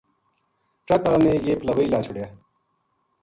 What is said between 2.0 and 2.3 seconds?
چھُڑیا